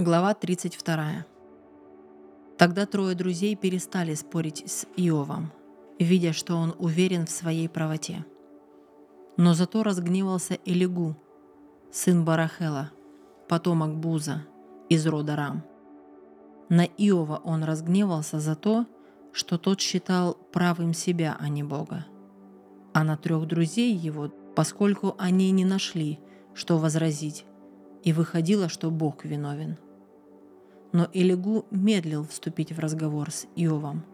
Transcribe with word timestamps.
Глава 0.00 0.32
32. 0.32 1.26
Тогда 2.56 2.86
трое 2.86 3.14
друзей 3.14 3.54
перестали 3.54 4.14
спорить 4.14 4.64
с 4.66 4.86
Иовом, 4.96 5.52
видя, 5.98 6.32
что 6.32 6.56
он 6.56 6.74
уверен 6.78 7.26
в 7.26 7.30
своей 7.30 7.68
правоте. 7.68 8.24
Но 9.36 9.52
зато 9.52 9.82
разгневался 9.82 10.54
Элигу, 10.64 11.18
сын 11.92 12.24
Барахела, 12.24 12.92
потомок 13.46 13.94
Буза 13.94 14.46
из 14.88 15.06
рода 15.06 15.36
Рам. 15.36 15.64
На 16.70 16.86
Иова 16.86 17.38
он 17.44 17.62
разгневался 17.62 18.40
за 18.40 18.56
то, 18.56 18.86
что 19.32 19.58
тот 19.58 19.82
считал 19.82 20.32
правым 20.50 20.94
себя, 20.94 21.36
а 21.38 21.50
не 21.50 21.62
Бога. 21.62 22.06
А 22.94 23.04
на 23.04 23.18
трех 23.18 23.46
друзей 23.46 23.92
его, 23.92 24.30
поскольку 24.56 25.14
они 25.18 25.50
не 25.50 25.66
нашли, 25.66 26.18
что 26.54 26.78
возразить, 26.78 27.44
и 28.02 28.14
выходило, 28.14 28.70
что 28.70 28.90
Бог 28.90 29.26
виновен– 29.26 29.76
но 30.92 31.08
Элигу 31.12 31.66
медлил 31.70 32.26
вступить 32.26 32.72
в 32.72 32.78
разговор 32.78 33.30
с 33.30 33.46
Иовом, 33.56 34.04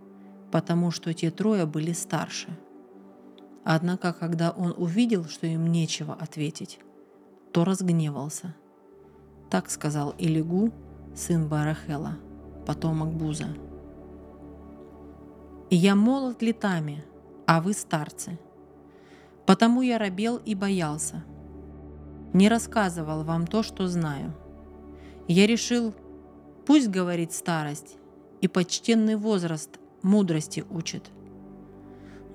потому 0.50 0.90
что 0.90 1.12
те 1.14 1.30
трое 1.30 1.66
были 1.66 1.92
старше. 1.92 2.48
Однако, 3.64 4.12
когда 4.12 4.50
он 4.50 4.74
увидел, 4.76 5.24
что 5.24 5.46
им 5.46 5.72
нечего 5.72 6.14
ответить, 6.14 6.78
то 7.52 7.64
разгневался. 7.64 8.54
Так 9.50 9.70
сказал 9.70 10.14
Элигу, 10.18 10.72
сын 11.14 11.48
Барахела, 11.48 12.16
потомок 12.66 13.12
Буза. 13.12 13.48
«Я 15.70 15.96
молод 15.96 16.42
летами, 16.42 17.04
а 17.46 17.60
вы 17.60 17.72
старцы. 17.72 18.38
Потому 19.46 19.82
я 19.82 19.98
робел 19.98 20.36
и 20.36 20.54
боялся. 20.54 21.24
Не 22.32 22.48
рассказывал 22.48 23.22
вам 23.22 23.46
то, 23.46 23.62
что 23.62 23.88
знаю. 23.88 24.34
Я 25.28 25.46
решил, 25.46 25.94
Пусть 26.66 26.88
говорит 26.88 27.32
старость, 27.32 27.96
и 28.40 28.48
почтенный 28.48 29.16
возраст 29.16 29.78
мудрости 30.02 30.64
учит. 30.68 31.10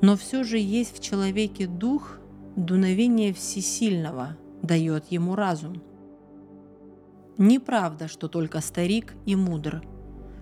Но 0.01 0.15
все 0.15 0.43
же 0.43 0.57
есть 0.57 0.97
в 0.97 1.01
человеке 1.01 1.67
дух, 1.67 2.17
дуновение 2.55 3.33
всесильного 3.33 4.37
дает 4.61 5.11
ему 5.11 5.35
разум. 5.35 5.81
Неправда, 7.37 8.07
что 8.07 8.27
только 8.27 8.61
старик 8.61 9.13
и 9.25 9.35
мудр, 9.35 9.83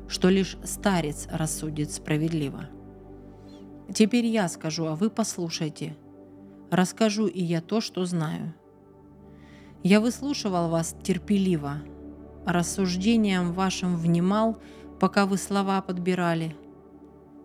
что 0.07 0.29
лишь 0.29 0.57
старец 0.63 1.27
рассудит 1.31 1.91
справедливо. 1.91 2.69
Теперь 3.93 4.25
я 4.25 4.47
скажу, 4.49 4.85
а 4.85 4.95
вы 4.95 5.09
послушайте. 5.09 5.95
Расскажу 6.69 7.27
и 7.27 7.41
я 7.41 7.61
то, 7.61 7.81
что 7.81 8.05
знаю. 8.05 8.53
Я 9.81 9.99
выслушивал 9.99 10.69
вас 10.69 10.95
терпеливо, 11.03 11.77
рассуждениям 12.45 13.53
вашим 13.53 13.95
внимал, 13.95 14.57
пока 14.99 15.25
вы 15.25 15.37
слова 15.37 15.81
подбирали. 15.81 16.55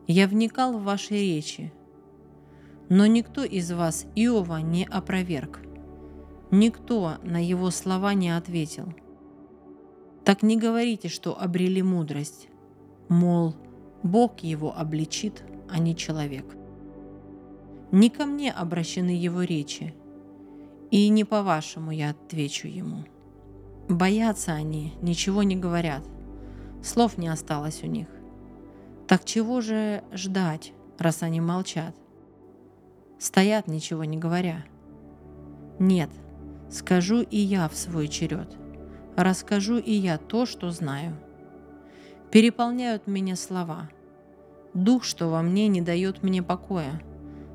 Я 0.07 0.27
вникал 0.27 0.79
в 0.79 0.83
ваши 0.83 1.15
речи. 1.15 1.73
Но 2.89 3.07
никто 3.07 3.45
из 3.45 3.73
вас 3.73 4.07
Иова 4.15 4.59
не 4.59 4.85
опроверг. 4.85 5.61
Никто 6.51 7.17
на 7.23 7.43
его 7.43 7.71
слова 7.71 8.15
не 8.15 8.37
ответил. 8.37 8.95
Так 10.25 10.43
не 10.43 10.57
говорите, 10.57 11.09
что 11.09 11.41
обрели 11.41 11.83
мудрость. 11.83 12.49
Мол, 13.09 13.55
Бог 14.03 14.41
его 14.41 14.77
обличит, 14.77 15.43
а 15.71 15.79
не 15.79 15.97
человек. 15.97 16.45
Не 17.91 18.11
ко 18.11 18.27
мне 18.27 18.53
обращены 18.53 19.11
его 19.11 19.43
речи, 19.43 19.95
и 20.91 21.09
не 21.09 21.25
по-вашему 21.25 21.91
я 21.91 22.11
отвечу 22.11 22.69
ему. 22.69 23.05
Боятся 23.89 24.53
они, 24.53 24.95
ничего 25.03 25.43
не 25.43 25.57
говорят. 25.57 26.03
Слов 26.83 27.19
не 27.19 27.29
осталось 27.29 27.83
у 27.83 27.87
них. 27.87 28.09
Так 29.07 29.27
чего 29.27 29.61
же 29.61 30.03
ждать, 30.13 30.73
раз 30.99 31.23
они 31.23 31.43
молчат? 31.43 31.95
Стоят, 33.19 33.69
ничего 33.69 34.05
не 34.05 34.17
говоря. 34.17 34.65
Нет, 35.79 36.09
скажу 36.71 37.21
и 37.21 37.37
я 37.37 37.69
в 37.69 37.77
свой 37.77 38.09
черед. 38.09 38.57
Расскажу 39.17 39.77
и 39.77 39.93
я 39.93 40.17
то, 40.17 40.47
что 40.47 40.71
знаю. 40.71 41.15
Переполняют 42.31 43.07
меня 43.07 43.37
слова. 43.37 43.91
Дух, 44.73 45.05
что 45.05 45.29
во 45.29 45.43
мне 45.43 45.69
не 45.69 45.83
дает 45.83 46.23
мне 46.23 46.43
покоя, 46.43 47.03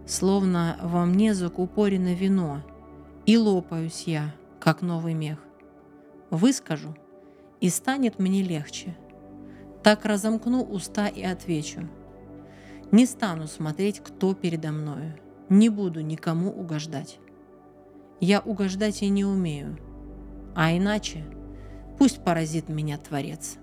словно 0.05 0.77
во 0.81 1.05
мне 1.05 1.33
закупорено 1.33 2.13
вино, 2.13 2.61
и 3.25 3.35
лопаюсь 3.35 4.03
я, 4.05 4.33
как 4.59 4.81
новый 4.81 5.15
мех 5.15 5.48
выскажу, 6.29 6.95
и 7.61 7.69
станет 7.69 8.19
мне 8.19 8.41
легче. 8.41 8.95
Так 9.83 10.05
разомкну 10.05 10.63
уста 10.63 11.07
и 11.07 11.23
отвечу. 11.23 11.87
Не 12.91 13.05
стану 13.05 13.47
смотреть, 13.47 13.99
кто 13.99 14.33
передо 14.33 14.71
мною, 14.71 15.17
не 15.49 15.69
буду 15.69 16.01
никому 16.01 16.51
угождать. 16.51 17.19
Я 18.19 18.39
угождать 18.39 19.01
и 19.01 19.09
не 19.09 19.25
умею, 19.25 19.77
а 20.55 20.75
иначе 20.75 21.23
пусть 21.97 22.23
поразит 22.23 22.69
меня 22.69 22.97
Творец». 22.97 23.57